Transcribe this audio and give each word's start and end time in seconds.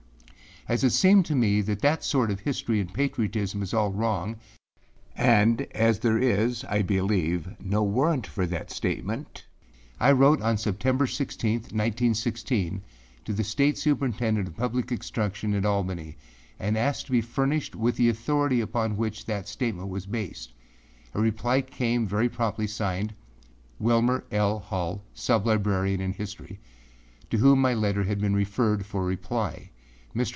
As 0.67 0.83
it 0.85 0.91
seemed 0.91 1.25
to 1.25 1.35
me 1.35 1.59
that 1.61 1.79
that 1.81 2.03
sort 2.03 2.29
of 2.29 2.39
history 2.41 2.79
and 2.79 2.93
patriotism 2.93 3.63
is 3.63 3.73
all 3.73 3.91
wrong 3.91 4.37
and 5.17 5.63
as 5.71 5.99
there 5.99 6.19
is, 6.19 6.63
I 6.65 6.83
believe, 6.83 7.59
no 7.59 7.81
warrant 7.83 8.27
for 8.27 8.45
that 8.45 8.69
statement, 8.69 9.47
I 9.99 10.11
wrote 10.11 10.39
on 10.41 10.57
September 10.59 11.07
16, 11.07 11.53
1916, 11.73 12.83
to 13.25 13.33
the 13.33 13.43
State 13.43 13.79
Superintendent 13.79 14.47
of 14.49 14.55
Public 14.55 14.91
Instruction 14.91 15.55
at 15.55 15.65
Albany, 15.65 16.15
and 16.59 16.77
asked 16.77 17.07
to 17.07 17.11
be 17.11 17.21
furnished 17.21 17.75
with 17.75 17.95
the 17.97 18.09
authority 18.09 18.61
upon 18.61 18.95
which 18.97 19.25
that 19.25 19.49
statement 19.49 19.89
was 19.89 20.05
based. 20.05 20.53
A 21.15 21.19
reply 21.19 21.61
came 21.61 22.05
very 22.07 22.29
promptly 22.29 22.67
signed 22.67 23.13
âWilmer 23.81 24.23
L. 24.31 24.59
Hall, 24.59 25.01
Sub 25.15 25.45
librarian 25.47 25.99
in 25.99 26.13
history,â 26.13 26.59
to 27.31 27.37
whom 27.39 27.59
my 27.59 27.73
letter 27.73 28.03
had 28.03 28.21
been 28.21 28.35
referred 28.35 28.85
for 28.85 29.03
reply. 29.03 29.71
Mr. 29.71 29.71